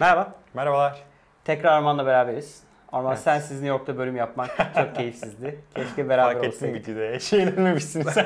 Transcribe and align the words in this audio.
Merhaba. 0.00 0.32
Merhabalar. 0.54 1.02
Tekrar 1.44 1.72
Arman'la 1.72 2.06
beraberiz. 2.06 2.62
Arman 2.92 3.12
Evet. 3.12 3.22
sensiz 3.22 3.50
New 3.50 3.68
York'ta 3.68 3.98
bölüm 3.98 4.16
yapmak 4.16 4.50
çok 4.78 4.94
keyifsizdi. 4.96 5.60
Keşke 5.74 6.08
beraber 6.08 6.32
Fark 6.32 6.44
ettim 6.44 6.68
olsaydık. 6.68 6.88
videoda. 6.88 7.18
Şeylenmemişsiniz. 7.18 8.06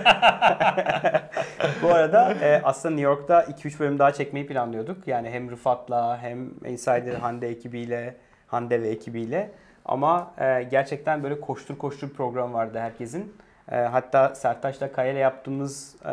Bu 1.83 1.89
arada 1.95 2.35
e, 2.43 2.61
aslında 2.65 2.95
New 2.95 3.11
York'ta 3.11 3.43
2-3 3.43 3.81
bölüm 3.81 3.99
daha 3.99 4.13
çekmeyi 4.13 4.47
planlıyorduk. 4.47 5.09
Yani 5.09 5.31
hem 5.31 5.51
Rıfat'la 5.51 6.19
hem 6.23 6.51
Insider 6.67 7.15
Hande 7.15 7.49
ekibiyle, 7.49 8.17
Hande 8.47 8.83
ve 8.83 8.89
ekibiyle. 8.89 9.51
Ama 9.85 10.35
e, 10.39 10.63
gerçekten 10.63 11.23
böyle 11.23 11.41
koştur 11.41 11.79
koştur 11.79 12.11
program 12.11 12.55
vardı 12.55 12.79
herkesin. 12.79 13.37
E, 13.73 13.77
hatta 13.77 14.35
Sertaç'la 14.35 14.93
Kaya 14.93 15.13
ile 15.13 15.19
yaptığımız 15.19 15.97
e, 16.05 16.13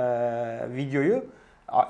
videoyu 0.76 1.26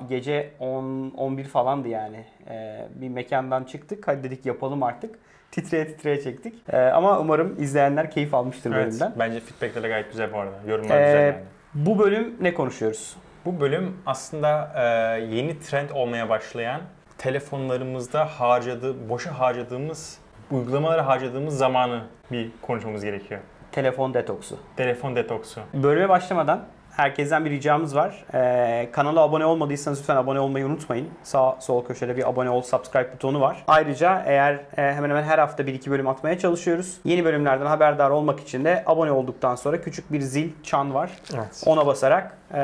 gece 0.08 0.50
10 0.60 1.10
11 1.16 1.44
falandı 1.44 1.88
yani. 1.88 2.24
E, 2.50 2.86
bir 2.94 3.08
mekandan 3.08 3.64
çıktık. 3.64 4.08
Hadi 4.08 4.22
dedik 4.22 4.46
yapalım 4.46 4.82
artık. 4.82 5.18
Titreye 5.50 5.86
titreye 5.86 6.20
çektik. 6.20 6.54
E, 6.68 6.78
ama 6.78 7.20
umarım 7.20 7.62
izleyenler 7.62 8.10
keyif 8.10 8.34
almıştır 8.34 8.72
evet, 8.72 8.86
bölümden. 8.86 9.12
bence 9.18 9.40
feedbackleri 9.40 9.84
de 9.84 9.88
gayet 9.88 10.10
güzel 10.10 10.32
bu 10.32 10.38
arada. 10.38 10.56
Yorumlar 10.66 11.00
Ee, 11.00 11.04
güzel 11.04 11.26
yani. 11.26 11.36
Bu 11.74 11.98
bölüm 11.98 12.36
ne 12.40 12.54
konuşuyoruz? 12.54 13.16
Bu 13.44 13.60
bölüm 13.60 13.96
aslında 14.06 14.72
e, 14.76 15.20
yeni 15.20 15.60
trend 15.60 15.90
olmaya 15.90 16.28
başlayan 16.28 16.80
telefonlarımızda 17.18 18.24
harcadığı, 18.24 19.08
boşa 19.08 19.38
harcadığımız, 19.38 20.18
uygulamalara 20.50 21.06
harcadığımız 21.06 21.58
zamanı 21.58 22.02
bir 22.32 22.50
konuşmamız 22.62 23.04
gerekiyor. 23.04 23.40
Telefon 23.72 24.14
detoksu. 24.14 24.56
Telefon 24.76 25.16
detoksu. 25.16 25.60
Bölüme 25.74 26.08
başlamadan 26.08 26.64
herkesten 26.98 27.44
bir 27.44 27.50
ricamız 27.50 27.96
var. 27.96 28.24
Ee, 28.34 28.88
kanala 28.92 29.20
abone 29.20 29.44
olmadıysanız 29.46 29.98
lütfen 30.00 30.16
abone 30.16 30.40
olmayı 30.40 30.66
unutmayın. 30.66 31.08
Sağ 31.22 31.56
sol 31.60 31.84
köşede 31.84 32.16
bir 32.16 32.28
abone 32.28 32.50
ol, 32.50 32.62
subscribe 32.62 33.12
butonu 33.12 33.40
var. 33.40 33.64
Ayrıca 33.68 34.22
eğer 34.26 34.54
e, 34.54 34.60
hemen 34.76 35.10
hemen 35.10 35.22
her 35.22 35.38
hafta 35.38 35.66
bir 35.66 35.74
iki 35.74 35.90
bölüm 35.90 36.08
atmaya 36.08 36.38
çalışıyoruz. 36.38 36.98
Yeni 37.04 37.24
bölümlerden 37.24 37.66
haberdar 37.66 38.10
olmak 38.10 38.40
için 38.40 38.64
de 38.64 38.82
abone 38.86 39.12
olduktan 39.12 39.54
sonra 39.54 39.80
küçük 39.80 40.12
bir 40.12 40.20
zil, 40.20 40.50
çan 40.62 40.94
var. 40.94 41.10
Evet. 41.34 41.62
Ona 41.66 41.86
basarak 41.86 42.38
e, 42.54 42.58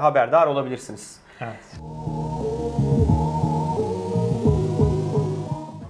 haberdar 0.00 0.46
olabilirsiniz. 0.46 1.20
evet. 1.40 1.80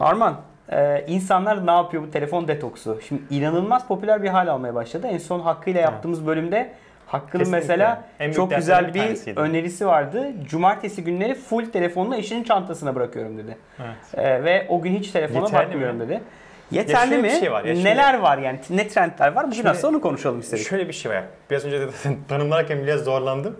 Arman, 0.00 0.36
e, 0.72 1.04
insanlar 1.06 1.66
ne 1.66 1.70
yapıyor 1.70 2.02
bu 2.02 2.10
telefon 2.10 2.48
detoksu? 2.48 2.98
Şimdi 3.08 3.22
inanılmaz 3.30 3.86
popüler 3.86 4.22
bir 4.22 4.28
hal 4.28 4.48
almaya 4.48 4.74
başladı. 4.74 5.06
En 5.06 5.18
son 5.18 5.40
Hakkı 5.40 5.70
ile 5.70 5.80
yaptığımız 5.80 6.26
bölümde 6.26 6.72
Hakkı'nın 7.10 7.44
Kesinlikle. 7.44 7.60
mesela 7.60 8.04
En 8.20 8.32
çok 8.32 8.56
güzel 8.56 8.88
bir 8.88 8.94
bir 8.94 9.36
önerisi 9.36 9.86
vardı. 9.86 10.32
Cumartesi 10.44 11.04
günleri 11.04 11.34
full 11.34 11.64
telefonla 11.72 12.16
eşinin 12.16 12.44
çantasına 12.44 12.94
bırakıyorum 12.94 13.38
dedi. 13.38 13.58
evet. 13.78 14.26
E, 14.26 14.44
ve 14.44 14.66
o 14.68 14.82
gün 14.82 14.92
hiç 14.96 15.10
telefona 15.10 15.44
Yeterli 15.44 15.66
bakmıyorum 15.68 15.96
mi? 15.96 16.08
dedi. 16.08 16.20
Yeterli 16.70 17.18
mi? 17.18 17.30
şey 17.30 17.52
var 17.52 17.64
ya, 17.64 17.74
şimdi- 17.74 17.88
Neler 17.88 18.18
var 18.18 18.38
yani? 18.38 18.60
Ne 18.70 18.88
trendler 18.88 19.32
var? 19.32 19.46
Bugün 19.50 19.64
aslında 19.64 19.88
onu 19.88 20.00
konuşalım 20.00 20.40
istedik. 20.40 20.66
Şöyle 20.66 20.88
bir 20.88 20.92
şey 20.92 21.12
var. 21.12 21.24
Biraz 21.50 21.64
önce 21.64 21.80
de 21.80 21.86
tanımlarken 22.28 22.82
biraz 22.82 23.00
zorlandım. 23.00 23.56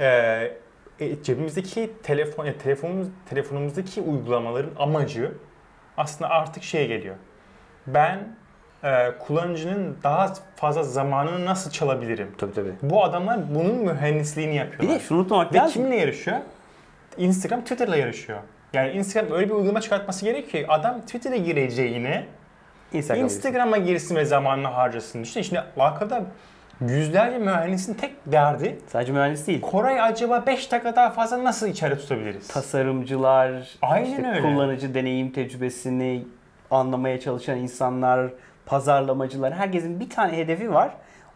Ee, 0.00 0.52
e, 1.00 1.22
cebimizdeki 1.22 1.90
telefon, 2.02 2.44
yani 2.44 2.58
telefonumuz, 2.58 3.08
telefonumuzdaki 3.30 4.00
uygulamaların 4.00 4.70
amacı 4.78 5.32
aslında 5.96 6.30
artık 6.30 6.62
şeye 6.62 6.86
geliyor. 6.86 7.14
Ben 7.86 8.18
e, 8.86 9.12
kullanıcının 9.18 9.96
daha 10.04 10.32
fazla 10.56 10.82
zamanını 10.82 11.44
nasıl 11.44 11.70
çalabilirim? 11.70 12.34
Tabii 12.38 12.52
tabii. 12.54 12.72
Bu 12.82 13.04
adamlar 13.04 13.54
bunun 13.54 13.74
mühendisliğini 13.74 14.52
Bir 14.52 14.56
yapıyorlar. 14.58 14.94
de 14.94 15.00
şunu 15.00 15.18
unutmamak 15.18 15.52
Ve 15.54 15.58
lazım. 15.58 15.72
kimle 15.82 15.96
yarışıyor? 15.96 16.36
Instagram 17.18 17.60
Twitter'la 17.60 17.96
yarışıyor. 17.96 18.38
Yani 18.74 18.90
Instagram 18.92 19.32
öyle 19.36 19.48
bir 19.48 19.54
uygulama 19.54 19.80
çıkartması 19.80 20.24
gerekiyor 20.24 20.64
ki 20.64 20.72
adam 20.72 21.00
Twitter'a 21.00 21.36
gireceğine 21.36 22.24
Instagram. 22.92 23.24
Instagram'a 23.24 23.76
girsin 23.76 24.16
ve 24.16 24.24
zamanını 24.24 24.66
harcasın. 24.68 25.22
İşte 25.22 25.42
şimdi 25.42 25.62
arkada 25.78 26.22
yüzlerce 26.80 27.38
mühendisin 27.38 27.94
tek 27.94 28.12
derdi 28.26 28.78
Sadece 28.88 29.12
mühendis 29.12 29.46
değil. 29.46 29.60
Koray 29.60 30.00
acaba 30.00 30.44
5 30.46 30.72
dakika 30.72 30.96
daha 30.96 31.10
fazla 31.10 31.44
nasıl 31.44 31.66
içeri 31.68 31.98
tutabiliriz? 31.98 32.48
tasarımcılar, 32.48 33.68
Aynen 33.82 34.10
işte 34.10 34.28
öyle. 34.30 34.40
kullanıcı 34.42 34.94
deneyim 34.94 35.30
tecrübesini 35.32 36.24
anlamaya 36.70 37.20
çalışan 37.20 37.58
insanlar, 37.58 38.30
pazarlamacılar 38.66 39.54
herkesin 39.54 40.00
bir 40.00 40.10
tane 40.10 40.36
hedefi 40.36 40.72
var. 40.74 40.90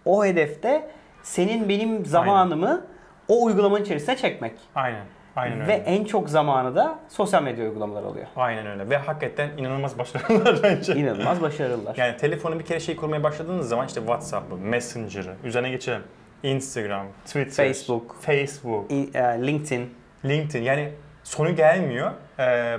O 0.04 0.24
hedefte 0.24 0.90
senin 1.22 1.68
benim 1.68 2.06
zamanımı 2.06 2.86
o 3.28 3.44
uygulamanın 3.44 3.82
içerisine 3.82 4.16
çekmek. 4.16 4.52
Aynen. 4.74 5.04
Aynen 5.36 5.58
Ve 5.58 5.62
öyle. 5.62 5.72
en 5.72 6.04
çok 6.04 6.28
zamanı 6.30 6.76
da 6.76 6.98
sosyal 7.08 7.42
medya 7.42 7.64
uygulamaları 7.64 8.06
alıyor. 8.06 8.26
Aynen 8.36 8.66
öyle. 8.66 8.90
Ve 8.90 8.96
hakikaten 8.96 9.50
inanılmaz 9.58 9.98
başarılılar 9.98 10.60
bence. 10.62 10.94
İnanılmaz 10.94 11.42
başarılılar. 11.42 11.96
Yani 11.96 12.16
telefonu 12.16 12.58
bir 12.58 12.64
kere 12.64 12.80
şey 12.80 12.96
kurmaya 12.96 13.22
başladığınız 13.22 13.68
zaman 13.68 13.86
işte 13.86 14.00
WhatsApp'ı, 14.00 14.56
Messenger'ı, 14.56 15.34
üzerine 15.44 15.70
geçelim. 15.70 16.02
Instagram, 16.42 17.06
Twitter, 17.24 17.66
Facebook. 17.66 18.16
Facebook, 18.20 18.90
İ- 18.92 19.10
e, 19.14 19.22
LinkedIn, 19.46 19.94
LinkedIn. 20.24 20.62
Yani 20.62 20.92
sonu 21.24 21.56
gelmiyor. 21.56 22.10
Ee, 22.38 22.78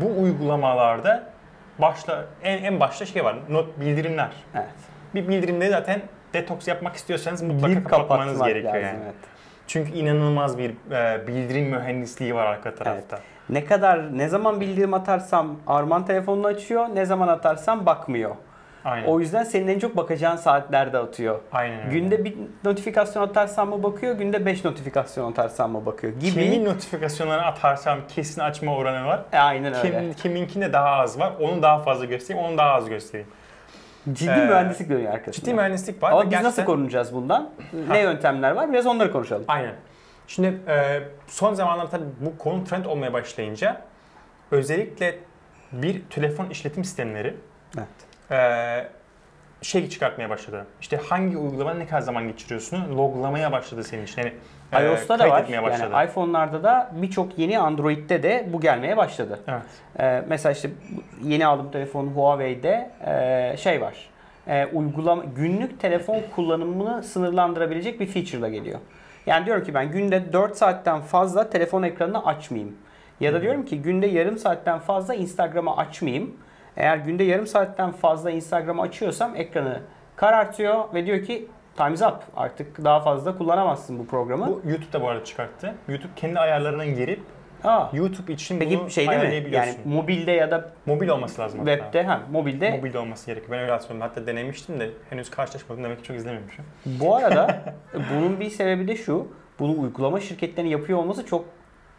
bu 0.00 0.22
uygulamalarda 0.22 1.24
başta 1.80 2.24
en, 2.42 2.64
en 2.64 2.80
başta 2.80 3.06
şey 3.06 3.24
var. 3.24 3.36
Not 3.48 3.80
bildirimler. 3.80 4.30
evet. 4.54 4.64
Bir 5.14 5.28
bildirimde 5.28 5.70
zaten 5.70 6.02
detoks 6.34 6.68
yapmak 6.68 6.96
istiyorsanız 6.96 7.42
mutlaka 7.42 7.74
Bir 7.80 7.84
kapatmanız 7.84 8.42
gerekiyor 8.42 8.74
lazım. 8.74 8.86
yani. 8.88 8.98
Evet. 9.04 9.14
Çünkü 9.66 9.92
inanılmaz 9.92 10.58
bir 10.58 10.70
e, 10.90 11.26
bildirim 11.26 11.64
mühendisliği 11.70 12.34
var 12.34 12.46
arka 12.46 12.74
tarafta. 12.74 13.18
Ne 13.48 13.64
kadar 13.64 14.18
ne 14.18 14.28
zaman 14.28 14.60
bildirim 14.60 14.94
atarsam 14.94 15.56
Arman 15.66 16.04
telefonunu 16.06 16.46
açıyor, 16.46 16.86
ne 16.94 17.04
zaman 17.04 17.28
atarsam 17.28 17.86
bakmıyor. 17.86 18.36
Aynen. 18.84 19.06
O 19.06 19.20
yüzden 19.20 19.42
senin 19.44 19.68
en 19.68 19.78
çok 19.78 19.96
bakacağın 19.96 20.36
saatlerde 20.36 20.98
atıyor. 20.98 21.40
Aynen 21.52 21.80
öyle. 21.80 21.90
Günde 21.98 22.24
bir 22.24 22.36
notifikasyon 22.64 23.22
atarsam 23.22 23.68
mı 23.68 23.82
bakıyor, 23.82 24.14
günde 24.18 24.46
5 24.46 24.64
notifikasyon 24.64 25.30
atarsam 25.32 25.70
mı 25.72 25.86
bakıyor 25.86 26.12
gibi. 26.12 26.30
Kimin 26.32 26.64
notifikasyonlarını 26.64 27.46
atarsam 27.46 27.98
kesin 28.08 28.40
açma 28.40 28.76
oranı 28.76 29.06
var. 29.06 29.20
E, 29.32 29.38
Aynen 29.38 29.74
öyle. 29.74 30.00
Kim, 30.00 30.12
kiminkinde 30.14 30.72
daha 30.72 30.88
az 30.90 31.18
var. 31.18 31.32
Onu 31.40 31.62
daha 31.62 31.78
fazla 31.82 32.04
göstereyim, 32.04 32.46
onu 32.46 32.58
daha 32.58 32.70
az 32.74 32.88
göstereyim. 32.88 33.28
Ciddi 34.12 34.30
Ee, 34.30 34.46
mühendislik 34.46 34.88
dönüyor 34.90 35.12
arkasında. 35.12 35.32
Ciddi 35.32 35.54
mühendislik 35.54 36.02
var. 36.02 36.10
Ama 36.12 36.20
biz 36.22 36.30
gerçekten- 36.30 36.48
nasıl 36.48 36.64
korunacağız 36.64 37.14
bundan? 37.14 37.50
Ne 37.88 38.00
yöntemler 38.00 38.50
var? 38.50 38.72
Biraz 38.72 38.86
onları 38.86 39.12
konuşalım. 39.12 39.44
Aynen. 39.48 39.74
Şimdi 40.26 40.46
e, 40.68 41.00
son 41.26 41.54
zamanlarda 41.54 41.90
tabii 41.90 42.04
bu 42.20 42.38
konu 42.38 42.64
trend 42.64 42.84
olmaya 42.84 43.12
başlayınca 43.12 43.80
özellikle 44.50 45.18
bir 45.72 46.02
telefon 46.10 46.50
işletim 46.50 46.84
sistemleri 46.84 47.34
Evet. 47.78 47.86
E, 48.30 48.86
şey 49.62 49.88
çıkartmaya 49.88 50.30
başladı. 50.30 50.66
İşte 50.80 50.96
hangi 50.96 51.36
uygulama 51.36 51.74
ne 51.74 51.86
kadar 51.86 52.00
zaman 52.00 52.28
geçiriyorsun 52.28 52.96
loglamaya 52.96 53.52
başladı 53.52 53.84
senin 53.84 54.04
için. 54.04 54.22
Yani, 54.72 54.86
e, 54.86 54.88
iOS'ta 54.88 55.18
da 55.18 55.28
kayıt 55.28 55.50
var. 55.52 55.62
başladı. 55.62 55.90
Yani 55.92 56.10
iPhone'larda 56.10 56.62
da 56.62 56.90
birçok 56.92 57.38
yeni 57.38 57.58
Android'de 57.58 58.22
de 58.22 58.48
bu 58.52 58.60
gelmeye 58.60 58.96
başladı. 58.96 59.40
evet. 59.48 59.62
Ee, 60.00 60.24
mesela 60.28 60.52
işte 60.52 60.70
yeni 61.22 61.46
aldığım 61.46 61.70
telefon 61.70 62.06
Huawei'de 62.06 62.90
e, 63.06 63.56
şey 63.56 63.80
var. 63.80 64.10
E, 64.46 64.66
uygulama 64.66 65.24
günlük 65.36 65.80
telefon 65.80 66.20
kullanımını 66.36 67.02
sınırlandırabilecek 67.02 68.00
bir 68.00 68.06
feature'la 68.06 68.48
geliyor. 68.48 68.78
Yani 69.26 69.46
diyorum 69.46 69.64
ki 69.64 69.74
ben 69.74 69.90
günde 69.90 70.32
4 70.32 70.56
saatten 70.56 71.00
fazla 71.00 71.50
telefon 71.50 71.82
ekranını 71.82 72.26
açmayayım. 72.26 72.76
Ya 73.20 73.32
da 73.32 73.42
diyorum 73.42 73.64
ki 73.64 73.82
günde 73.82 74.06
yarım 74.06 74.38
saatten 74.38 74.78
fazla 74.78 75.14
Instagram'ı 75.14 75.76
açmayayım. 75.76 76.36
Eğer 76.80 76.96
günde 76.96 77.24
yarım 77.24 77.46
saatten 77.46 77.92
fazla 77.92 78.30
Instagram'ı 78.30 78.82
açıyorsam 78.82 79.36
ekranı 79.36 79.80
karartıyor 80.16 80.94
ve 80.94 81.06
diyor 81.06 81.24
ki 81.24 81.48
time's 81.76 82.02
up. 82.02 82.16
Artık 82.36 82.84
daha 82.84 83.00
fazla 83.00 83.38
kullanamazsın 83.38 83.98
bu 83.98 84.06
programı. 84.06 84.46
Bu 84.46 84.62
YouTube 84.64 84.92
da 84.92 85.02
bu 85.02 85.08
arada 85.08 85.24
çıkarttı. 85.24 85.74
YouTube 85.88 86.12
kendi 86.16 86.38
ayarlarına 86.38 86.86
girip 86.86 87.20
Aa, 87.64 87.86
YouTube 87.92 88.32
için 88.32 88.58
peki 88.58 88.78
bunu 88.78 88.90
şey 88.90 89.08
değil 89.08 89.44
mi? 89.44 89.54
Yani 89.54 89.74
mobilde 89.84 90.32
ya 90.32 90.50
da 90.50 90.70
Mobil 90.86 91.08
olması 91.08 91.42
lazım 91.42 91.66
webde, 91.66 92.02
ha, 92.02 92.20
mobilde 92.32 92.70
Mobil 92.70 92.94
olması 92.94 93.26
gerekiyor. 93.26 93.52
Ben 93.52 93.58
öyle 93.58 93.72
hatırlıyorum. 93.72 94.08
Hatta 94.08 94.26
denemiştim 94.26 94.80
de 94.80 94.90
henüz 95.10 95.30
karşılaşmadım. 95.30 95.84
Demek 95.84 95.98
ki 95.98 96.04
çok 96.04 96.16
izlememişim. 96.16 96.64
Bu 96.86 97.16
arada 97.16 97.62
bunun 98.14 98.40
bir 98.40 98.50
sebebi 98.50 98.88
de 98.88 98.96
şu. 98.96 99.28
Bunu 99.58 99.80
uygulama 99.80 100.20
şirketlerinin 100.20 100.70
yapıyor 100.70 100.98
olması 100.98 101.26
çok 101.26 101.44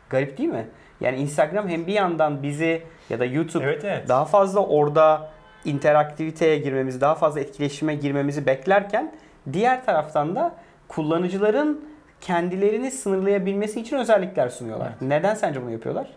garip 0.09 0.37
değil 0.37 0.49
mi? 0.49 0.67
Yani 1.01 1.17
Instagram 1.17 1.67
hem 1.67 1.87
bir 1.87 1.93
yandan 1.93 2.43
bizi 2.43 2.83
ya 3.09 3.19
da 3.19 3.25
YouTube 3.25 3.63
Evet 3.63 3.85
evet. 3.85 4.07
daha 4.07 4.25
fazla 4.25 4.65
orada 4.65 5.29
interaktiviteye 5.65 6.57
girmemizi, 6.57 7.01
daha 7.01 7.15
fazla 7.15 7.39
etkileşime 7.39 7.95
girmemizi 7.95 8.45
beklerken 8.45 9.15
diğer 9.53 9.85
taraftan 9.85 10.35
da 10.35 10.55
kullanıcıların 10.87 11.85
kendilerini 12.21 12.91
sınırlayabilmesi 12.91 13.81
için 13.81 13.97
özellikler 13.97 14.49
sunuyorlar. 14.49 14.87
Evet. 14.87 15.01
Neden 15.01 15.35
sence 15.35 15.61
bunu 15.61 15.71
yapıyorlar? 15.71 16.07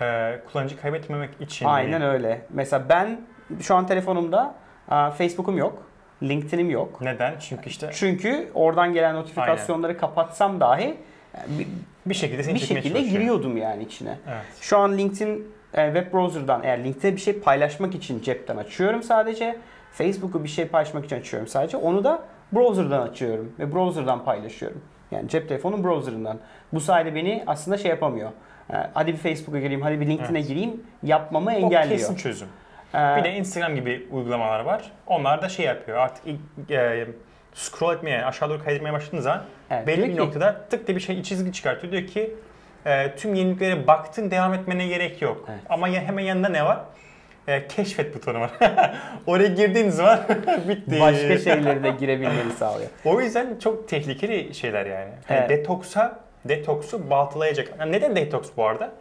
Ee, 0.00 0.40
kullanıcı 0.52 0.80
kaybetmemek 0.80 1.30
için. 1.40 1.66
Aynen 1.66 2.02
öyle. 2.02 2.46
Mesela 2.50 2.88
ben 2.88 3.20
şu 3.60 3.74
an 3.74 3.86
telefonumda 3.86 4.54
Facebook'um 4.88 5.56
yok, 5.56 5.82
LinkedIn'im 6.22 6.70
yok. 6.70 7.00
Neden? 7.00 7.34
Çünkü 7.38 7.70
işte 7.70 7.90
Çünkü 7.92 8.50
oradan 8.54 8.92
gelen 8.92 9.14
notifikasyonları 9.14 9.98
kapatsam 9.98 10.60
dahi 10.60 10.96
bir, 12.06 12.14
şekilde 12.14 12.42
seni 12.42 12.54
bir 12.54 12.60
şekilde 12.60 13.02
giriyordum 13.02 13.56
yani 13.56 13.82
içine. 13.82 14.18
Evet. 14.28 14.42
Şu 14.60 14.78
an 14.78 14.98
LinkedIn 14.98 15.48
e, 15.74 15.86
web 15.94 16.12
browser'dan 16.12 16.62
eğer 16.64 16.84
linkte 16.84 17.12
bir 17.16 17.20
şey 17.20 17.40
paylaşmak 17.40 17.94
için 17.94 18.22
cepten 18.22 18.56
açıyorum 18.56 19.02
sadece. 19.02 19.56
Facebook'u 19.92 20.44
bir 20.44 20.48
şey 20.48 20.64
paylaşmak 20.66 21.04
için 21.04 21.16
açıyorum 21.16 21.48
sadece. 21.48 21.76
Onu 21.76 22.04
da 22.04 22.22
browser'dan 22.52 23.02
açıyorum 23.08 23.52
ve 23.58 23.72
browser'dan 23.74 24.24
paylaşıyorum. 24.24 24.80
Yani 25.10 25.28
cep 25.28 25.48
telefonun 25.48 25.84
browser'ından. 25.84 26.38
Bu 26.72 26.80
sayede 26.80 27.14
beni 27.14 27.44
aslında 27.46 27.76
şey 27.78 27.90
yapamıyor. 27.90 28.30
E, 28.72 28.74
hadi 28.94 29.12
bir 29.12 29.18
Facebook'a 29.18 29.58
gireyim, 29.60 29.82
hadi 29.82 30.00
bir 30.00 30.06
LinkedIn'e 30.06 30.38
Evet. 30.38 30.48
gireyim 30.48 30.82
yapmamı 31.02 31.50
O 31.50 31.52
engelliyor. 31.52 31.98
kesin 31.98 32.16
çözüm. 32.16 32.48
E, 32.94 32.98
Bir 33.16 33.24
de 33.24 33.32
Instagram 33.34 33.74
gibi 33.74 34.06
uygulamalar 34.10 34.60
var. 34.60 34.92
Onlar 35.06 35.42
da 35.42 35.48
şey 35.48 35.66
yapıyor 35.66 35.98
artık 35.98 36.24
ilk, 36.26 36.70
e, 36.70 37.06
scroll 37.54 37.94
etmeye, 37.94 38.10
yani 38.10 38.24
aşağı 38.24 38.50
doğru 38.50 38.64
kaydırmaya 38.64 38.92
başladığınız 38.92 39.24
zaman 39.24 39.42
evet, 39.70 39.86
belli 39.86 40.02
bir 40.02 40.12
ki, 40.12 40.16
noktada 40.16 40.64
tık 40.70 40.86
diye 40.86 40.96
bir 40.96 41.02
şey 41.02 41.22
çizgi 41.22 41.52
çıkartıyor. 41.52 41.92
Diyor 41.92 42.06
ki 42.06 42.34
e, 42.86 43.16
tüm 43.16 43.34
yeniliklere 43.34 43.86
baktın 43.86 44.30
devam 44.30 44.54
etmene 44.54 44.86
gerek 44.86 45.22
yok. 45.22 45.44
Evet. 45.50 45.60
Ama 45.68 45.88
ya, 45.88 46.00
hemen 46.02 46.24
yanında 46.24 46.48
ne 46.48 46.64
var? 46.64 46.80
E, 47.48 47.68
keşfet 47.68 48.14
butonu 48.14 48.40
var. 48.40 48.50
Oraya 49.26 49.48
girdiğiniz 49.48 49.96
zaman 49.96 50.20
bitti. 50.68 51.00
başka 51.00 51.38
şeyleri 51.38 51.82
de 51.82 51.90
girebilmeni 51.90 52.52
sağlıyor. 52.58 52.90
O 53.04 53.20
yüzden 53.20 53.58
çok 53.58 53.88
tehlikeli 53.88 54.54
şeyler 54.54 54.86
yani. 54.86 55.10
Hani 55.28 55.38
Evet. 55.38 55.50
detoksa, 55.50 56.20
detoksu 56.44 57.10
baltalayacak. 57.10 57.68
Yani 57.80 57.92
neden 57.92 58.16
detoks 58.16 58.48
bu 58.56 58.66
arada? 58.66 58.92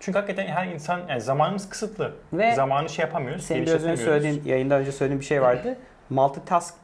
Çünkü 0.00 0.18
hakikaten 0.18 0.46
her 0.46 0.66
insan, 0.66 1.00
yani 1.08 1.20
zamanımız 1.20 1.68
kısıtlı. 1.68 2.12
Ve 2.32 2.54
Zamanı 2.54 2.88
şey 2.88 3.04
yapamıyoruz, 3.04 3.44
Senin 3.44 3.66
biraz 3.66 3.84
önce 3.84 4.02
söylediğin, 4.02 4.42
yayından 4.44 4.80
önce 4.80 4.92
söylediğin 4.92 5.20
bir 5.20 5.26
şey 5.26 5.42
vardı. 5.42 5.78
Multitask 6.10 6.74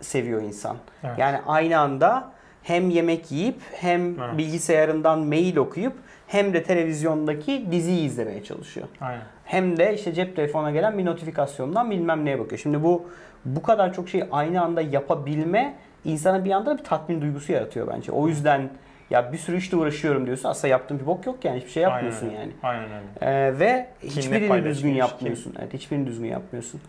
seviyor 0.00 0.42
insan. 0.42 0.76
Evet. 1.04 1.18
Yani 1.18 1.38
aynı 1.46 1.78
anda 1.78 2.30
hem 2.62 2.90
yemek 2.90 3.32
yiyip 3.32 3.60
hem 3.72 4.20
Evet. 4.20 4.38
bilgisayarından 4.38 5.18
mail 5.18 5.56
okuyup 5.56 5.92
hem 6.26 6.52
de 6.54 6.62
televizyondaki 6.62 7.66
diziyi 7.70 8.06
izlemeye 8.06 8.44
çalışıyor. 8.44 8.86
Aynen. 9.00 9.22
Hem 9.44 9.76
de 9.76 9.94
işte 9.94 10.12
cep 10.14 10.36
telefonuna 10.36 10.70
gelen 10.70 10.98
bir 10.98 11.04
notifikasyondan 11.04 11.90
bilmem 11.90 12.24
neye 12.24 12.38
bakıyor. 12.38 12.58
Şimdi 12.58 12.82
bu 12.82 13.08
bu 13.44 13.62
kadar 13.62 13.94
çok 13.94 14.08
şeyi 14.08 14.24
aynı 14.32 14.62
anda 14.62 14.80
yapabilme 14.80 15.74
insana 16.04 16.44
bir 16.44 16.50
anda 16.50 16.78
bir 16.78 16.84
tatmin 16.84 17.20
duygusu 17.20 17.52
yaratıyor 17.52 17.88
bence. 17.94 18.12
O 18.12 18.28
yüzden 18.28 18.70
ya 19.10 19.32
bir 19.32 19.38
sürü 19.38 19.56
işte 19.56 19.76
uğraşıyorum 19.76 20.26
diyorsun. 20.26 20.48
Aslında 20.48 20.68
yaptığın 20.68 21.00
bir 21.00 21.06
bok 21.06 21.26
yok 21.26 21.44
yani. 21.44 21.56
Hiçbir 21.56 21.70
şey 21.70 21.82
yapmıyorsun 21.82 22.26
Aynen 22.28 22.40
yani. 22.40 22.52
Aynen 22.62 22.84
öyle. 22.84 23.46
Ee, 23.46 23.58
ve 23.58 23.86
hiçbirini 24.02 24.64
düzgün 24.64 24.88
kim- 24.88 24.98
yapmıyorsun. 24.98 25.54
Evet, 25.58 25.74
hiçbirini 25.74 26.06
düzgün 26.06 26.26
yapmıyorsun. 26.26 26.80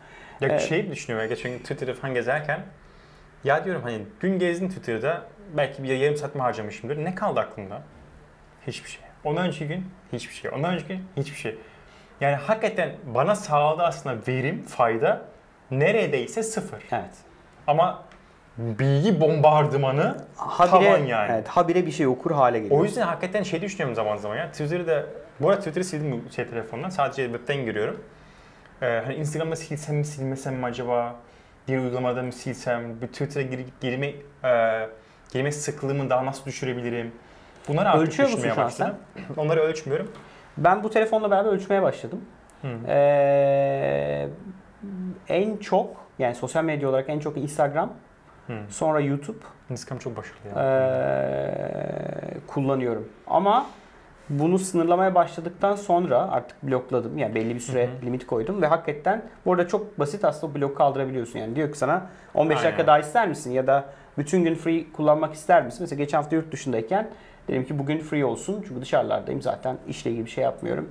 Ya 0.42 0.48
Evet. 0.50 0.62
şey 0.62 0.92
düşünüyorum 0.92 1.30
ya, 1.30 1.36
geçen 1.36 1.52
gün 1.52 1.60
Twitter'da 1.60 1.94
falan 1.94 2.14
gezerken 2.14 2.60
ya 3.44 3.66
diyorum 3.66 3.82
hani 3.84 4.02
dün 4.22 4.40
gezdim 4.40 4.70
Twitter'da 4.70 5.22
belki 5.58 5.84
bir 5.84 5.90
yarım 5.90 6.18
saat 6.18 6.36
mi 6.36 6.42
harcamışımdır. 6.42 6.98
Ne 7.06 7.16
kaldı 7.16 7.40
aklımda? 7.40 7.82
Hiçbir 8.68 8.90
şey. 8.90 9.02
Ondan 9.24 9.48
önceki 9.48 9.68
gün 9.68 9.86
hiçbir 10.14 10.34
şey. 10.34 10.52
Ondan 10.52 10.74
önceki 10.74 10.88
gün 10.88 11.04
hiçbir 11.18 11.38
şey. 11.38 11.56
Yani 12.22 12.36
hakikaten 12.36 12.92
bana 13.06 13.36
sağladı 13.36 13.84
aslında 13.84 14.18
verim, 14.28 14.64
fayda 14.64 15.22
neredeyse 15.72 16.44
sıfır. 16.44 16.84
Evet. 16.92 17.14
Ama 17.68 18.04
bilgi 18.58 19.22
bombardımanı 19.22 20.18
Habire, 20.36 20.86
tavan 20.86 20.98
yani. 20.98 21.32
Evet, 21.32 21.48
habire 21.48 21.86
bir 21.86 21.92
şey 21.92 22.08
okur 22.08 22.32
hale 22.32 22.60
geliyor. 22.60 22.82
O 22.82 22.84
yüzden 22.84 23.02
hakikaten 23.02 23.44
şey 23.44 23.62
düşünüyorum 23.62 23.96
zaman 23.96 24.18
zaman 24.18 24.36
ya. 24.36 24.52
Twitter'da, 24.52 25.06
bu 25.40 25.50
arada 25.50 25.60
Twitter'ı 25.60 25.84
sildim 25.84 26.24
bu 26.30 26.34
şey 26.34 26.48
telefondan. 26.48 26.90
Sadece 26.90 27.24
webten 27.24 27.66
görüyorum. 27.66 28.04
Ee, 28.82 29.02
hani 29.06 29.16
Instagram'da 29.16 29.56
silsem 29.56 29.96
mi 29.96 30.06
silmesem 30.06 30.56
mi 30.56 30.66
acaba? 30.66 31.16
Bir 31.68 31.78
uygulamada 31.78 32.24
mı 32.24 32.32
silsem? 32.32 33.02
Bir 33.02 33.08
Twitter'a 33.08 33.44
girip 33.44 33.82
girme, 33.82 34.14
e, 34.44 34.88
girme 35.34 35.52
sıklığımı 35.52 36.10
daha 36.10 36.26
nasıl 36.26 36.46
düşürebilirim? 36.46 37.12
Bunları 37.68 37.90
artık 37.90 38.08
Ölçüyor 38.08 38.30
musun 38.30 38.44
düşünmeye 38.44 38.62
an 38.62 38.68
başladım. 38.68 38.96
Onları 39.38 39.60
ölçmüyorum. 39.60 40.12
Ben 40.58 40.84
bu 40.84 40.90
telefonla 40.90 41.32
beraber 41.32 41.52
ölçmeye 41.52 41.82
başladım. 41.82 42.22
Hı. 42.62 42.68
Ee, 42.88 44.28
en 45.28 45.58
çok 45.58 46.06
yani 46.20 46.36
sosyal 46.36 46.64
medya 46.64 46.90
olarak 46.90 47.10
en 47.10 47.20
çok 47.20 47.38
Instagram, 47.38 47.94
Hı. 48.48 48.54
sonra 48.70 49.00
YouTube 49.00 49.38
Instagram 49.70 50.00
çok 50.00 50.18
başarılı 50.18 50.40
ee, 50.56 50.60
ya. 50.60 52.40
kullanıyorum. 52.48 53.10
Ama 53.28 53.66
bunu 54.40 54.60
sınırlamaya 54.60 55.16
başladıktan 55.16 55.76
sonra 55.76 56.32
artık 56.32 56.64
blokladım. 56.64 57.18
Yani 57.18 57.36
belli 57.36 57.56
bir 57.56 57.60
süre 57.60 57.88
Hı 57.88 57.92
hı. 58.02 58.06
limit 58.06 58.28
koydum 58.28 58.62
ve 58.62 58.68
hakikaten 58.68 59.22
bu 59.46 59.54
arada 59.54 59.68
çok 59.68 60.00
basit 60.00 60.26
aslında 60.26 60.56
blok 60.56 60.78
kaldırabiliyorsun. 60.78 61.40
Yani 61.40 61.56
diyor 61.56 61.72
ki 61.72 61.78
sana 61.78 62.06
15 62.34 62.64
dakika 62.64 62.88
daha 62.88 63.00
ister 63.00 63.28
misin 63.28 63.52
ya 63.52 63.68
da 63.68 63.86
bütün 64.18 64.44
gün 64.44 64.56
free 64.56 64.92
kullanmak 64.94 65.34
ister 65.34 65.66
misin? 65.66 65.78
Mesela 65.82 65.98
geçen 65.98 66.18
hafta 66.18 66.36
yurt 66.36 66.52
dışındayken 66.52 67.08
dedim 67.48 67.66
ki 67.66 67.80
bugün 67.80 68.00
free 68.00 68.26
olsun 68.26 68.66
çünkü 68.68 68.82
dışarılardayım 68.82 69.42
zaten 69.42 69.78
işle 69.88 70.12
ilgili 70.12 70.26
bir 70.26 70.32
şey 70.32 70.44
yapmıyorum. 70.44 70.90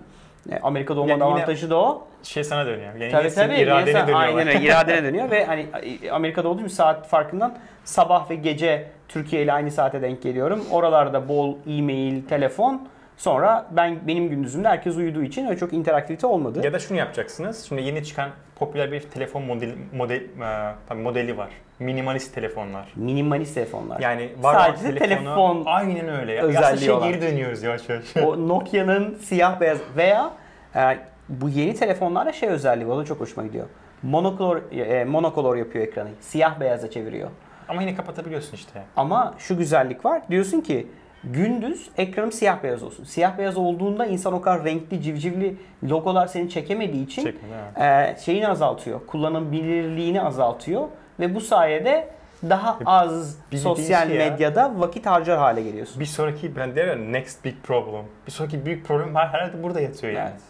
E, 0.50 0.58
Amerika'da 0.58 1.00
olmanın 1.00 1.18
Yani 1.20 1.24
avantajı 1.24 1.70
da 1.70 1.76
o. 1.76 2.06
Şey 2.22 2.44
sana 2.44 2.66
dönüyor. 2.66 2.94
Yani 2.94 3.12
Tabii 3.12 3.30
tabii. 3.30 3.54
iradene 3.54 3.94
dönüyorlar. 3.94 4.28
Aynen 4.28 4.48
öyle. 4.48 4.60
iradene 4.60 5.02
dönüyor 5.02 5.30
ve 5.30 5.44
hani 5.44 5.66
Amerika'da 6.12 6.48
olduğum 6.48 6.68
saat 6.68 7.08
farkından 7.08 7.58
sabah 7.84 8.30
ve 8.30 8.34
gece 8.34 8.86
Türkiye 9.08 9.42
ile 9.42 9.52
aynı 9.52 9.70
saate 9.70 10.02
denk 10.02 10.22
geliyorum. 10.22 10.64
Oralarda 10.70 11.28
bol 11.28 11.56
e-mail, 11.66 12.22
telefon. 12.22 12.88
Sonra 13.20 13.66
ben 13.70 13.98
benim 14.06 14.28
gündüzümde 14.28 14.68
herkes 14.68 14.96
uyuduğu 14.96 15.22
için 15.22 15.46
öyle 15.46 15.58
çok 15.58 15.72
interaktivite 15.72 16.26
olmadı. 16.26 16.60
Ya 16.64 16.72
da 16.72 16.78
şunu 16.78 16.98
yapacaksınız. 16.98 17.64
Şimdi 17.64 17.82
yeni 17.82 18.04
çıkan 18.04 18.30
popüler 18.56 18.92
bir 18.92 19.00
telefon 19.00 19.42
modeli, 19.42 19.74
model, 19.96 20.20
e, 20.20 20.74
tabii 20.88 21.00
modeli 21.02 21.36
var. 21.36 21.48
Minimalist 21.78 22.34
telefonlar. 22.34 22.92
Minimalist 22.96 23.54
telefonlar. 23.54 24.00
Yani 24.00 24.28
var 24.40 24.54
Sadece 24.54 24.98
telefonu, 24.98 25.24
telefon 25.24 25.62
aynen 25.66 26.08
öyle. 26.08 26.32
Ya. 26.32 26.42
özelliği 26.42 26.64
Aslında 26.64 26.80
şey 26.80 26.90
olan. 26.90 27.08
geri 27.08 27.22
dönüyoruz 27.22 27.62
yavaş 27.62 27.88
yavaş. 27.88 28.16
o 28.16 28.48
Nokia'nın 28.48 29.14
siyah 29.14 29.60
beyaz 29.60 29.78
veya 29.96 30.30
e, 30.76 30.98
bu 31.28 31.48
yeni 31.48 31.74
telefonlarda 31.74 32.32
şey 32.32 32.48
özelliği 32.48 32.88
var. 32.88 32.94
O 32.94 32.98
da 32.98 33.04
çok 33.04 33.20
hoşuma 33.20 33.46
gidiyor. 33.46 33.66
Monokolor, 34.02 34.72
e, 34.72 35.04
monokolor 35.04 35.56
yapıyor 35.56 35.86
ekranı. 35.86 36.08
Siyah 36.20 36.60
beyaza 36.60 36.90
çeviriyor. 36.90 37.30
Ama 37.68 37.82
yine 37.82 37.94
kapatabiliyorsun 37.94 38.54
işte. 38.54 38.82
Ama 38.96 39.34
şu 39.38 39.58
güzellik 39.58 40.04
var. 40.04 40.22
Diyorsun 40.30 40.60
ki 40.60 40.86
gündüz 41.24 41.88
ekranım 41.96 42.32
siyah 42.32 42.62
beyaz 42.62 42.82
olsun. 42.82 43.04
Siyah 43.04 43.38
beyaz 43.38 43.56
olduğunda 43.56 44.06
insan 44.06 44.32
o 44.32 44.40
kadar 44.40 44.64
renkli, 44.64 45.02
civcivli 45.02 45.56
logolar 45.84 46.26
seni 46.26 46.50
çekemediği 46.50 47.04
için 47.06 47.36
evet. 47.76 48.18
e, 48.18 48.20
şeyini 48.24 48.48
azaltıyor. 48.48 49.06
Kullanılabilirliğini 49.06 50.22
azaltıyor 50.22 50.88
ve 51.20 51.34
bu 51.34 51.40
sayede 51.40 52.08
daha 52.48 52.78
az 52.86 53.38
bir 53.52 53.56
sosyal 53.56 54.08
değişti 54.08 54.22
ya. 54.22 54.30
medyada 54.30 54.80
vakit 54.80 55.06
harcar 55.06 55.38
hale 55.38 55.62
geliyorsun. 55.62 56.00
Bir 56.00 56.06
sonraki 56.06 56.56
ben 56.56 56.76
derim 56.76 57.12
next 57.12 57.44
big 57.44 57.54
problem. 57.62 58.04
Bir 58.26 58.32
sonraki 58.32 58.66
büyük 58.66 58.86
problem 58.86 59.14
her- 59.14 59.28
herhalde 59.28 59.62
burada 59.62 59.80
yatıyor 59.80 60.12
yani. 60.12 60.30
Evet. 60.30 60.40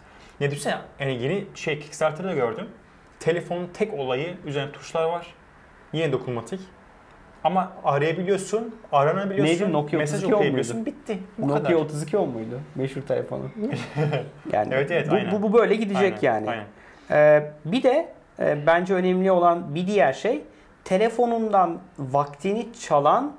Ne 0.40 0.50
düşünsene 0.50 0.76
yani 1.00 1.22
yeni 1.22 1.44
şey 1.54 1.80
Kickstarter'da 1.80 2.34
gördüm. 2.34 2.68
Telefonun 3.20 3.70
tek 3.74 3.94
olayı 3.94 4.36
üzerine 4.46 4.72
tuşlar 4.72 5.04
var. 5.04 5.34
Yine 5.92 6.12
dokunmatik. 6.12 6.60
Ama 7.44 7.72
arayabiliyorsun, 7.84 8.74
aranabiliyorsun, 8.92 9.54
Neydi, 9.54 9.72
Nokia 9.72 9.98
mesaj 9.98 10.18
32 10.18 10.34
okuyabiliyorsun. 10.34 10.86
Bitti. 10.86 11.18
Bu 11.38 11.48
Nokia 11.48 11.62
kadar. 11.62 11.74
32 11.74 12.16
10 12.18 12.28
muydu? 12.28 12.60
Meşhur 12.74 13.02
telefonu. 13.02 13.42
yani 14.52 14.74
Evet, 14.74 14.90
evet, 14.90 15.10
bu, 15.10 15.14
aynen. 15.14 15.32
bu, 15.32 15.42
bu 15.42 15.52
böyle 15.52 15.74
gidecek 15.74 16.12
Aynen, 16.12 16.22
yani. 16.22 16.50
aynen. 16.50 16.64
Ee, 17.10 17.50
bir 17.64 17.82
de 17.82 18.08
e, 18.38 18.66
bence 18.66 18.94
önemli 18.94 19.30
olan 19.30 19.74
bir 19.74 19.86
diğer 19.86 20.12
şey 20.12 20.42
telefonundan 20.84 21.78
vaktini 21.98 22.68
çalan 22.80 23.32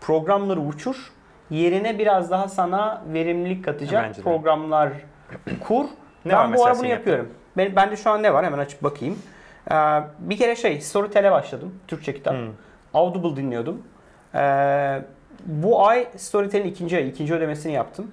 programları 0.00 0.60
uçur. 0.60 1.12
Yerine 1.50 1.98
biraz 1.98 2.30
daha 2.30 2.48
sana 2.48 3.02
verimlilik 3.12 3.64
katacak 3.64 4.04
Bence 4.04 4.18
de. 4.18 4.22
programlar 4.22 4.88
kur. 5.60 5.84
Ne 6.24 6.34
var 6.34 6.48
ben 6.50 6.58
bu 6.58 6.66
ara 6.66 6.78
bunu 6.78 6.86
yapıyorum. 6.86 7.28
Ben, 7.56 7.76
bende 7.76 7.96
şu 7.96 8.10
an 8.10 8.22
ne 8.22 8.34
var? 8.34 8.44
Hemen 8.44 8.58
açıp 8.58 8.82
bakayım. 8.82 9.18
Ee, 9.70 9.74
bir 10.18 10.36
kere 10.36 10.56
şey 10.56 10.80
Storytel'e 10.80 11.30
başladım. 11.30 11.74
Türkçe 11.88 12.14
kitap. 12.14 12.34
Hmm. 12.34 12.48
Audible 12.94 13.36
dinliyordum. 13.36 13.82
Ee, 14.34 15.02
bu 15.46 15.86
ay 15.88 16.06
Storytel'in 16.16 16.68
ikinci 16.68 16.96
ayı, 16.96 17.06
ikinci 17.06 17.34
ödemesini 17.34 17.72
yaptım. 17.72 18.12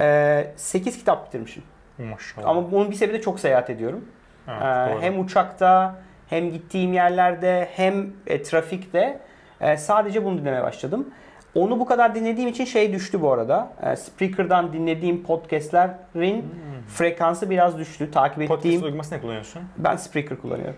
Ee, 0.00 0.46
8 0.56 0.98
kitap 0.98 1.26
bitirmişim. 1.26 1.62
Maşallah. 1.98 2.48
Ama 2.48 2.72
bunun 2.72 2.90
bir 2.90 2.96
sebebi 2.96 3.18
de 3.18 3.20
çok 3.20 3.40
seyahat 3.40 3.70
ediyorum. 3.70 4.04
Evet, 4.48 4.62
Ee, 4.62 5.00
hem 5.00 5.20
uçakta 5.20 5.94
hem 6.30 6.50
gittiğim 6.52 6.92
yerlerde 6.92 7.68
hem 7.76 8.12
e, 8.26 8.42
trafikte 8.42 9.20
e, 9.60 9.76
sadece 9.76 10.24
bunu 10.24 10.38
dinlemeye 10.38 10.62
başladım. 10.62 11.10
Onu 11.54 11.80
bu 11.80 11.86
kadar 11.86 12.14
dinlediğim 12.14 12.48
için 12.50 12.64
şey 12.64 12.92
düştü 12.92 13.20
bu 13.22 13.32
arada. 13.32 13.72
E, 13.82 13.96
Spreaker'dan 13.96 14.72
dinlediğim 14.72 15.22
podcastlerin 15.22 16.54
frekansı 16.88 17.50
biraz 17.50 17.78
düştü. 17.78 18.10
Takip 18.10 18.36
Hmm. 18.38 18.46
Podcast 18.46 18.66
ettiğim 18.66 18.82
uygulaması 18.82 19.14
ne 19.14 19.20
kullanıyorsun? 19.20 19.62
ben 19.76 19.96
Spreaker 19.96 20.38
kullanıyorum. 20.40 20.76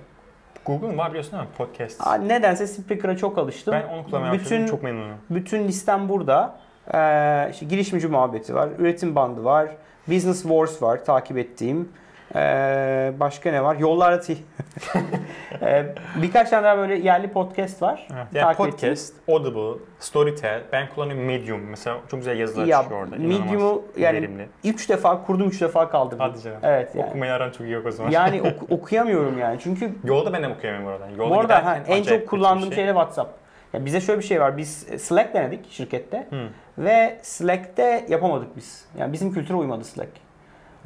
Google'un 0.66 0.99
var 0.99 1.09
biliyorsun 1.09 1.38
mi? 1.38 1.44
Podcast. 1.59 2.06
Aa, 2.06 2.14
nedense 2.14 2.66
Spreaker'a 2.66 3.16
çok 3.16 3.38
alıştım. 3.38 3.75
ben 3.75 3.88
onu 3.94 4.04
kullanmaya 4.04 4.33
bütün 4.33 4.44
başladım. 4.44 4.66
Çok 4.66 4.83
memnunum. 4.83 5.16
bütün 5.30 5.68
listem 5.68 6.09
burada. 6.09 6.56
Ee, 6.94 7.49
işte 7.50 7.66
girişimci 7.66 8.09
muhabbeti 8.09 8.54
var, 8.54 8.68
üretim 8.78 9.14
bandı 9.14 9.44
var, 9.44 9.68
Business 10.09 10.42
Wars 10.42 10.83
var 10.83 11.04
takip 11.04 11.38
ettiğim. 11.38 11.88
Ee, 12.35 13.12
başka 13.21 13.50
ne 13.50 13.64
var? 13.64 13.76
Yollarda 13.76 14.21
T. 14.21 14.35
Ee, 15.62 15.87
birkaç 16.16 16.50
tane 16.50 16.64
daha 16.64 16.78
böyle 16.78 16.95
yerli 16.95 17.28
podcast 17.28 17.83
var. 17.83 18.07
Yani 18.11 18.28
Takip 18.33 18.57
podcast, 18.57 19.14
Audible, 19.28 19.78
Storytel, 19.99 20.62
ben 20.73 20.88
kullanıyorum 20.88 21.25
Medium. 21.25 21.61
Mesela 21.61 21.97
çok 22.11 22.21
güzel 22.21 22.38
yazılar 22.38 22.66
Ya, 22.66 22.83
çıkıyor 22.83 23.02
orada. 23.02 23.16
Medium'u 23.16 23.83
yani 23.97 24.16
verimli. 24.16 24.49
Üç 24.64 24.88
defa 24.88 25.23
kurdum, 25.23 25.49
üç 25.49 25.61
defa 25.61 25.88
kaldırdım. 25.88 26.19
Hadi 26.19 26.43
canım. 26.43 26.59
Evet 26.62 26.95
yani. 26.95 27.09
Okumayı 27.09 27.33
aran 27.33 27.50
çok 27.50 27.61
iyi 27.61 27.71
yok 27.71 27.87
o 27.87 27.90
zaman. 27.90 28.11
Yani 28.11 28.40
oku- 28.43 28.66
okuyamıyorum 28.75 29.38
yani. 29.38 29.59
Çünkü 29.62 29.93
Yolda 30.04 30.33
ben 30.33 30.43
de 30.43 30.49
okuyamıyorum 30.49 30.88
arada. 30.88 31.09
Yolda 31.19 31.35
bu 31.35 31.40
arada 31.40 31.64
ha, 31.64 31.78
en 31.88 32.02
çok 32.02 32.28
kullandığım 32.28 32.73
şey 32.73 32.85
de 32.87 32.90
WhatsApp. 32.90 33.31
Ya 33.73 33.85
bize 33.85 34.00
şöyle 34.00 34.21
bir 34.21 34.25
şey 34.26 34.40
var. 34.40 34.57
Biz 34.57 34.78
Slack 34.99 35.35
denedik 35.35 35.71
şirkette 35.71 36.26
Hı. 36.31 36.49
ve 36.78 37.19
Slack'te 37.23 38.04
yapamadık 38.09 38.57
biz. 38.57 38.85
Yani 38.99 39.12
bizim 39.12 39.33
kültüre 39.33 39.57
uymadı 39.57 39.85
Slack. 39.85 40.11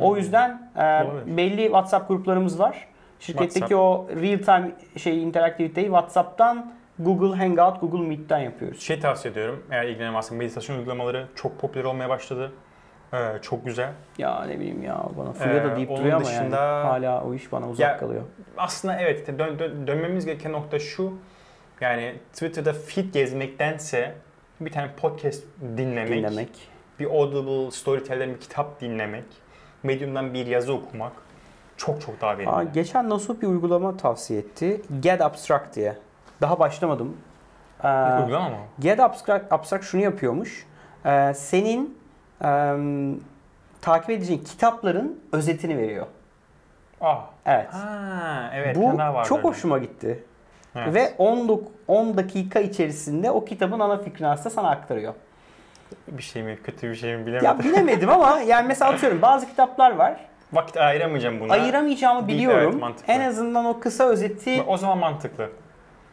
O 0.01 0.17
yüzden 0.17 0.71
e, 0.77 1.37
belli 1.37 1.63
WhatsApp 1.65 2.09
gruplarımız 2.09 2.59
var. 2.59 2.89
Şirketteki 3.21 3.55
WhatsApp. 3.69 3.81
o 3.81 4.09
real 4.23 4.39
time 4.39 4.71
şey 4.97 5.23
interaktiviteyi 5.23 5.87
WhatsApp'tan 5.87 6.73
Google 6.99 7.37
Hangout, 7.37 7.81
Google 7.81 8.09
Meet'ten 8.09 8.39
yapıyoruz. 8.39 8.81
Şey 8.81 9.01
tavsiye 9.01 9.33
ediyorum. 9.33 9.65
Eğer 9.71 9.85
ilgilenen 9.85 10.15
varsa 10.15 10.35
meditasyon 10.35 10.79
uygulamaları 10.79 11.27
çok 11.35 11.61
popüler 11.61 11.85
olmaya 11.85 12.09
başladı. 12.09 12.53
Ee, 13.15 13.17
çok 13.43 13.65
güzel. 13.67 13.93
Ya 14.19 14.45
ne 14.45 14.61
bileyim 14.61 14.83
ya 14.83 15.03
bana 15.19 15.33
Fulya 15.33 15.65
da 15.65 15.73
Ee, 15.73 15.77
deyip 15.77 15.91
onun 15.91 15.99
duruyor 16.01 16.17
ama 16.17 16.25
dışında- 16.25 16.57
yani 16.57 16.87
hala 16.87 17.25
o 17.25 17.35
iş 17.35 17.53
bana 17.53 17.69
uzak 17.69 17.81
Ya- 17.91 17.97
kalıyor. 17.97 18.23
Aslında 18.57 18.97
evet 19.01 19.39
dön- 19.39 19.59
dön- 19.59 19.87
dönmemiz 19.87 20.27
gereken 20.27 20.53
nokta 20.53 20.79
şu. 20.79 21.13
Yani 21.81 22.15
Twitter'da 22.33 22.73
feed 22.73 23.05
gezmektense 23.13 24.15
bir 24.61 24.73
tane 24.73 24.91
podcast 24.97 25.45
dinlemek, 25.77 26.09
Dinlemek. 26.19 26.49
bir 27.01 27.07
Audible, 27.07 27.71
Storytel'den 27.71 28.31
bir 28.35 28.41
kitap 28.41 28.81
dinlemek, 28.81 29.25
Medium'dan 29.83 30.35
bir 30.35 30.47
yazı 30.47 30.73
okumak 30.75 31.13
çok 31.77 32.01
çok 32.01 32.21
daha 32.21 32.39
verimli. 32.39 32.51
Aa, 32.53 32.63
geçen 32.63 33.11
Nasuh 33.11 33.41
bir 33.43 33.47
uygulama 33.47 33.97
tavsiye 33.97 34.41
etti. 34.41 34.83
Get 35.01 35.21
Abstract 35.21 35.77
diye. 35.77 35.97
Daha 36.41 36.59
başlamadım. 36.59 37.17
Ee, 37.85 37.89
Uygulama 37.89 38.49
mı? 38.49 38.57
Get 38.79 39.01
Abstract, 39.01 39.53
Abstract 39.53 39.85
şunu 39.85 40.03
yapıyormuş. 40.03 40.67
Ee, 41.07 41.33
senin 41.35 41.99
em, 42.45 43.21
takip 43.81 44.11
edeceğin 44.11 44.45
kitapların 44.45 45.21
özetini 45.33 45.79
veriyor. 45.79 46.07
Ah. 47.01 47.25
Evet. 47.47 47.73
Ha, 47.73 48.51
evet. 48.55 48.77
Bu 48.77 49.25
çok 49.25 49.45
hoşuma 49.45 49.79
gitti. 49.79 50.25
Evet. 50.75 50.95
Ve 50.95 51.15
10, 51.19 51.39
dok- 51.49 51.69
10 51.89 52.17
dakika 52.17 52.61
içerisinde 52.61 53.31
o 53.31 53.45
kitabın 53.45 53.81
ana 53.81 53.97
fikrini 53.97 54.29
aslında 54.29 54.51
sana 54.51 54.71
aktarıyor. 54.71 55.15
Bir 56.09 56.23
şey 56.23 56.43
mi, 56.43 56.59
kötü 56.65 56.91
bir 56.91 56.95
şey 56.95 57.17
mi 57.17 57.27
bilemedim. 57.27 57.47
Ya 57.47 57.59
bilemedim 57.59 58.11
ama 58.11 58.41
yani 58.41 58.69
mesela 58.69 58.91
atıyorum 58.91 59.23
bazı 59.23 59.47
kitaplar 59.49 59.91
var. 59.91 60.17
Vakit 60.53 60.77
ayıramayacağım 60.77 61.41
buna. 61.41 61.53
Ayıramayacağımı 61.53 62.29
biliyorum. 62.29 62.71
evet, 62.73 62.81
mantıklı. 62.81 63.13
en 63.13 63.21
azından 63.21 63.65
o 63.65 63.81
kısa 63.81 64.05
özeti 64.05 64.63
O 64.67 64.77
zaman 64.77 64.99
mantıklı. 64.99 65.51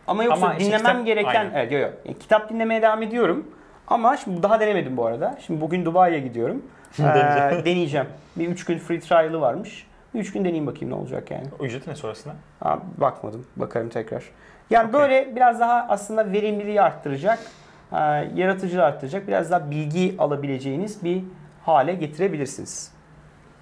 ama 0.07 0.23
yoksa 0.23 0.45
Ama 0.45 0.55
işte 0.55 0.65
dinlemem 0.65 0.91
kitap- 0.91 1.05
gereken 1.05 1.39
aynen. 1.39 1.51
evet 1.53 1.71
yok 1.71 1.81
yok. 1.81 1.93
Yani 2.05 2.19
kitap 2.19 2.49
dinlemeye 2.49 2.81
devam 2.81 3.01
ediyorum. 3.03 3.47
Ama 3.87 4.17
şimdi 4.17 4.43
daha 4.43 4.59
denemedim 4.59 4.97
bu 4.97 5.05
arada. 5.05 5.37
Şimdi 5.45 5.61
bugün 5.61 5.85
Dubai'ye 5.85 6.19
gidiyorum. 6.19 6.61
Ee, 6.99 7.03
Deneyeceğim. 7.65 8.07
Bir 8.35 8.47
3 8.47 8.65
gün 8.65 8.77
free 8.77 8.99
trial'ı 8.99 9.41
varmış. 9.41 9.87
3 10.13 10.31
gün 10.33 10.39
deneyeyim 10.41 10.67
bakayım 10.67 10.89
ne 10.89 10.95
olacak 10.95 11.31
yani. 11.31 11.43
O 11.59 11.63
ücreti 11.63 11.89
ne 11.89 11.95
sonrasında? 11.95 12.33
Ha, 12.59 12.79
bakmadım. 12.97 13.45
Bakarım 13.55 13.89
tekrar. 13.89 14.23
Yani 14.69 14.89
Okey. 14.89 14.99
böyle 15.01 15.35
biraz 15.35 15.59
daha 15.59 15.85
aslında 15.89 16.31
verimliliği 16.31 16.81
arttıracak, 16.81 17.39
e, 17.95 18.29
yaratıcılığı 18.35 18.83
arttıracak, 18.85 19.27
biraz 19.27 19.51
daha 19.51 19.71
bilgi 19.71 20.15
alabileceğiniz 20.19 21.03
bir 21.03 21.23
hale 21.65 21.93
getirebilirsiniz. 21.93 22.91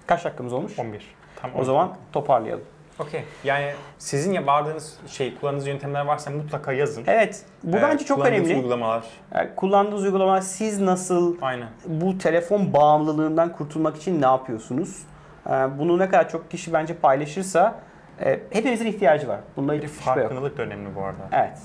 Kaç 0.06 0.24
dakikamız 0.24 0.52
olmuş? 0.52 0.78
11. 0.78 1.14
Tam 1.36 1.50
O 1.58 1.64
zaman 1.64 1.96
toparlayalım. 2.12 2.64
Okey. 2.98 3.24
Yani 3.44 3.70
sizin 3.98 4.32
ya 4.32 4.46
vardığınız 4.46 4.98
şey, 5.06 5.36
kullandığınız 5.38 5.66
yöntemler 5.66 6.04
varsa 6.04 6.30
mutlaka 6.30 6.72
yazın. 6.72 7.04
Evet, 7.06 7.42
bu 7.62 7.76
Ee, 7.76 7.82
bence 7.82 8.04
çok 8.04 8.18
kullandığınız 8.18 8.46
önemli. 8.46 8.56
uygulamalar. 8.60 9.04
Yani 9.34 9.50
kullandığınız 9.56 10.02
uygulamalar 10.04 10.40
siz 10.40 10.80
nasıl 10.80 11.36
Aynen. 11.42 11.68
bu 11.86 12.18
telefon 12.18 12.72
bağımlılığından 12.72 13.52
kurtulmak 13.52 13.96
için 13.96 14.22
ne 14.22 14.26
yapıyorsunuz? 14.26 15.02
Ee, 15.46 15.50
Bunu 15.78 15.98
ne 15.98 16.08
kadar 16.08 16.28
çok 16.28 16.50
kişi 16.50 16.72
bence 16.72 16.94
paylaşırsa 16.94 17.74
e, 18.20 18.40
hepimizin 18.50 18.86
ihtiyacı 18.86 19.28
var. 19.28 19.40
Bir 19.56 19.72
hiçbir 19.72 19.88
şüphe 19.88 20.10
yok. 20.10 20.18
farkındalık 20.18 20.58
da 20.58 20.62
önemli 20.62 20.94
bu 20.94 21.02
arada. 21.02 21.22
Evet. 21.32 21.58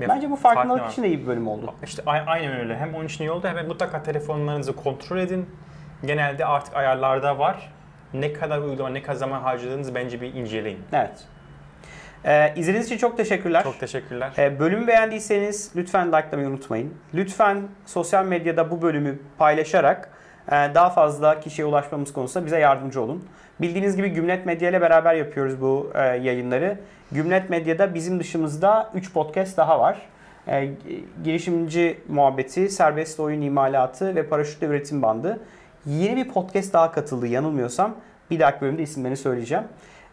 Bence 0.00 0.30
bu 0.30 0.36
farkındalık 0.36 0.80
farklı 0.80 0.92
için 0.92 1.02
de 1.02 1.08
iyi 1.08 1.22
bir 1.22 1.26
bölüm 1.26 1.48
oldu. 1.48 1.74
İşte 1.82 2.02
aynen 2.06 2.60
öyle. 2.60 2.76
Hem 2.76 2.94
onun 2.94 3.04
için 3.04 3.24
iyi 3.24 3.30
oldu 3.30 3.48
hem 3.48 3.66
mutlaka 3.66 4.02
telefonlarınızı 4.02 4.76
kontrol 4.76 5.18
edin. 5.18 5.50
Genelde 6.04 6.46
artık 6.46 6.76
ayarlarda 6.76 7.38
var. 7.38 7.72
Ne 8.14 8.32
kadar 8.32 8.58
uygulama, 8.58 8.88
ne 8.88 9.02
kadar 9.02 9.14
zaman 9.14 9.40
harcadığınızı 9.40 9.94
bence 9.94 10.20
bir 10.20 10.34
inceleyin. 10.34 10.78
Evet. 10.92 11.24
Ee, 12.24 12.52
izlediğiniz 12.56 12.86
için 12.86 12.98
çok 12.98 13.16
teşekkürler. 13.16 13.62
Çok 13.62 13.80
teşekkürler. 13.80 14.32
Ee, 14.38 14.60
bölümü 14.60 14.86
beğendiyseniz 14.86 15.72
lütfen 15.76 16.06
likelamayı 16.06 16.48
unutmayın. 16.48 16.94
Lütfen 17.14 17.62
sosyal 17.86 18.24
medyada 18.24 18.70
bu 18.70 18.82
bölümü 18.82 19.18
paylaşarak 19.38 20.10
daha 20.50 20.90
fazla 20.90 21.40
kişiye 21.40 21.66
ulaşmamız 21.66 22.12
konusunda 22.12 22.46
bize 22.46 22.58
yardımcı 22.58 23.02
olun. 23.02 23.24
Bildiğiniz 23.60 23.96
gibi 23.96 24.08
Gümlet 24.08 24.46
Medya 24.46 24.70
ile 24.70 24.80
beraber 24.80 25.14
yapıyoruz 25.14 25.60
bu 25.60 25.90
e, 25.94 26.00
yayınları. 26.00 26.78
Gümlet 27.12 27.50
Medya'da 27.50 27.94
bizim 27.94 28.20
dışımızda 28.20 28.90
3 28.94 29.12
podcast 29.12 29.56
daha 29.56 29.80
var. 29.80 29.98
E, 30.48 30.70
girişimci 31.24 31.98
muhabbeti, 32.08 32.68
serbest 32.68 33.20
oyun 33.20 33.42
imalatı 33.42 34.14
ve 34.14 34.26
paraşütle 34.26 34.66
üretim 34.66 35.02
bandı. 35.02 35.40
Yeni 35.86 36.16
bir 36.16 36.28
podcast 36.28 36.72
daha 36.72 36.92
katıldı 36.92 37.26
yanılmıyorsam. 37.26 37.94
Bir 38.30 38.40
dahaki 38.40 38.60
bölümde 38.60 38.82
isimlerini 38.82 39.16
söyleyeceğim. 39.16 39.64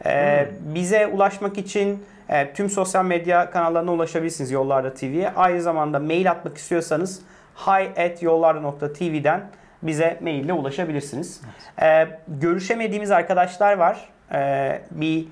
E, 0.06 0.48
Bize 0.76 1.08
ulaşmak 1.08 1.58
için 1.58 2.04
e, 2.30 2.54
tüm 2.54 2.70
sosyal 2.70 3.06
medya 3.06 3.52
kanallarına 3.52 3.92
ulaşabilirsiniz 3.92 4.52
Yollarda 4.52 4.94
TV'ye. 4.94 5.32
Aynı 5.36 5.62
zamanda 5.62 6.00
mail 6.00 6.32
atmak 6.32 6.58
istiyorsanız 6.58 7.22
hi@yollarda.tv'den 7.56 9.42
bize 9.84 10.18
maille 10.22 10.54
ulaşabilirsiniz. 10.54 11.42
E, 11.82 12.08
görüşemediğimiz 12.28 13.12
arkadaşlar 13.12 13.78
var. 13.78 14.10
E, 14.34 14.82
bir 14.92 15.28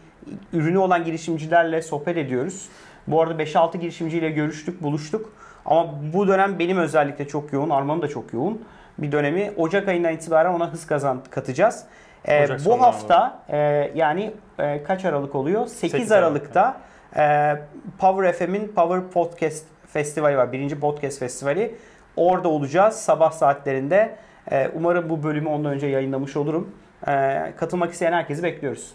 ürünü 0.53 0.77
olan 0.77 1.03
girişimcilerle 1.03 1.81
sohbet 1.81 2.17
ediyoruz. 2.17 2.69
Bu 3.07 3.21
arada 3.21 3.43
5-6 3.43 3.77
girişimciyle 3.77 4.29
görüştük, 4.29 4.83
buluştuk. 4.83 5.33
Ama 5.65 5.93
bu 6.13 6.27
dönem 6.27 6.59
benim 6.59 6.77
özellikle 6.77 7.27
çok 7.27 7.53
yoğun, 7.53 7.69
Arman'ın 7.69 8.01
da 8.01 8.07
çok 8.07 8.33
yoğun 8.33 8.61
bir 8.97 9.11
dönemi. 9.11 9.51
Ocak 9.57 9.87
ayından 9.87 10.13
itibaren 10.13 10.53
ona 10.53 10.71
hız 10.71 10.87
kazan 10.87 11.21
katacağız. 11.29 11.83
Ee, 12.25 12.43
Ocak 12.43 12.65
bu 12.65 12.81
hafta 12.81 13.39
e, 13.49 13.57
yani 13.95 14.33
e, 14.59 14.83
kaç 14.83 15.05
Aralık 15.05 15.35
oluyor? 15.35 15.67
8, 15.67 15.91
8 15.91 16.11
Aralık'ta 16.11 16.77
e, 17.15 17.55
Power 17.99 18.33
FM'in 18.33 18.67
Power 18.67 19.01
Podcast 19.13 19.65
Festivali 19.87 20.37
var. 20.37 20.51
Birinci 20.51 20.79
Podcast 20.79 21.19
Festivali. 21.19 21.75
Orada 22.15 22.49
olacağız 22.49 22.95
sabah 22.95 23.31
saatlerinde. 23.31 24.15
E, 24.51 24.69
umarım 24.75 25.09
bu 25.09 25.23
bölümü 25.23 25.49
ondan 25.49 25.73
önce 25.73 25.87
yayınlamış 25.87 26.37
olurum. 26.37 26.71
E, 27.07 27.13
katılmak 27.57 27.91
isteyen 27.93 28.13
herkesi 28.13 28.43
bekliyoruz. 28.43 28.91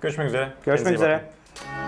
Görüşmek 0.00 0.26
üzere. 0.28 0.48
Görüşmek 0.64 0.86
Kendinize 0.86 1.04
üzere. 1.04 1.14
bakın. 1.14 1.85